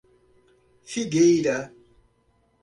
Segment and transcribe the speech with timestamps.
[0.93, 1.69] Figueira